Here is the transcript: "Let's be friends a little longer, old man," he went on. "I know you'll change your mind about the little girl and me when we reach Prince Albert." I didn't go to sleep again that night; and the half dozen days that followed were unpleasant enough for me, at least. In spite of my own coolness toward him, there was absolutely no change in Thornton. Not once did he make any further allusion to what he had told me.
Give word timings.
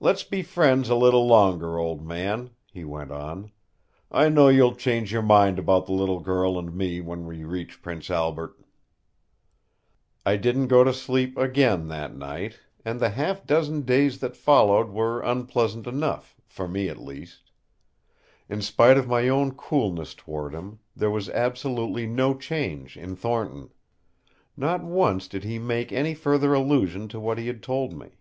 "Let's 0.00 0.24
be 0.24 0.40
friends 0.42 0.88
a 0.88 0.94
little 0.94 1.26
longer, 1.26 1.76
old 1.78 2.02
man," 2.02 2.48
he 2.72 2.82
went 2.82 3.10
on. 3.10 3.50
"I 4.10 4.30
know 4.30 4.48
you'll 4.48 4.74
change 4.74 5.12
your 5.12 5.20
mind 5.20 5.58
about 5.58 5.84
the 5.84 5.92
little 5.92 6.20
girl 6.20 6.58
and 6.58 6.74
me 6.74 7.02
when 7.02 7.26
we 7.26 7.44
reach 7.44 7.82
Prince 7.82 8.08
Albert." 8.08 8.58
I 10.24 10.38
didn't 10.38 10.68
go 10.68 10.82
to 10.82 10.94
sleep 10.94 11.36
again 11.36 11.88
that 11.88 12.16
night; 12.16 12.58
and 12.86 13.00
the 13.00 13.10
half 13.10 13.44
dozen 13.46 13.82
days 13.82 14.20
that 14.20 14.34
followed 14.34 14.88
were 14.88 15.20
unpleasant 15.20 15.86
enough 15.86 16.40
for 16.46 16.66
me, 16.66 16.88
at 16.88 16.96
least. 16.96 17.52
In 18.48 18.62
spite 18.62 18.96
of 18.96 19.08
my 19.08 19.28
own 19.28 19.52
coolness 19.52 20.14
toward 20.14 20.54
him, 20.54 20.78
there 20.96 21.10
was 21.10 21.28
absolutely 21.28 22.06
no 22.06 22.34
change 22.34 22.96
in 22.96 23.14
Thornton. 23.14 23.68
Not 24.56 24.82
once 24.82 25.28
did 25.28 25.44
he 25.44 25.58
make 25.58 25.92
any 25.92 26.14
further 26.14 26.54
allusion 26.54 27.08
to 27.08 27.20
what 27.20 27.36
he 27.36 27.46
had 27.46 27.62
told 27.62 27.92
me. 27.92 28.20